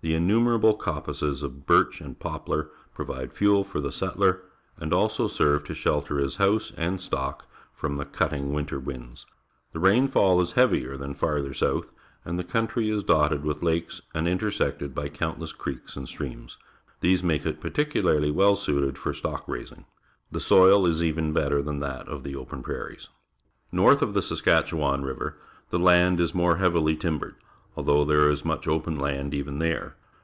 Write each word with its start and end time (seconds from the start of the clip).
The 0.00 0.14
innumerable 0.14 0.74
coppices 0.74 1.42
of 1.42 1.66
birch 1.66 2.00
and 2.00 2.16
poplar 2.16 2.70
pro\'ide 2.94 3.32
fuel 3.32 3.64
for 3.64 3.80
the 3.80 3.90
settler, 3.90 4.42
and 4.78 4.92
also 4.92 5.26
serve 5.26 5.64
to 5.64 5.74
shelter 5.74 6.18
his 6.18 6.36
house 6.36 6.72
and 6.76 7.00
stock 7.00 7.48
from 7.74 7.96
the 7.96 8.04
cutting 8.04 8.52
^ 8.52 8.58
inter 8.60 8.78
winds. 8.78 9.26
The 9.72 9.80
rainfall 9.80 10.40
is 10.40 10.52
hea\ier 10.52 10.96
than 10.96 11.14
farther 11.14 11.52
south, 11.52 11.90
and 12.24 12.38
the 12.38 12.44
country 12.44 12.88
is 12.90 13.02
dotted 13.02 13.42
with 13.42 13.64
lakes 13.64 14.00
and 14.14 14.28
intersected 14.28 14.94
bj^ 14.94 15.14
count 15.14 15.40
less 15.40 15.50
creeks 15.50 15.96
and 15.96 16.08
streams. 16.08 16.58
These 17.00 17.24
make 17.24 17.44
it 17.44 17.60
particularly 17.60 18.30
well 18.30 18.54
suited 18.54 18.96
for 18.98 19.12
stock 19.12 19.48
raising. 19.48 19.84
The 20.30 20.38
soil 20.38 20.86
is 20.86 21.02
even 21.02 21.32
better 21.32 21.60
than 21.60 21.78
that 21.80 22.06
of 22.06 22.22
the 22.22 22.36
open 22.36 22.62
pi'airies. 22.62 23.08
North 23.72 24.00
of 24.00 24.14
the 24.14 24.22
Saskatchewan 24.22 25.02
RiA'er, 25.02 25.34
the 25.70 25.78
land 25.80 26.20
is 26.20 26.36
more 26.36 26.58
hea^'ih^ 26.58 27.00
timbered, 27.00 27.34
although 27.76 28.04
there 28.06 28.28
is 28.28 28.44
much 28.44 28.66
open 28.66 28.98
land 28.98 29.32
even 29.32 29.60
there. 29.60 29.94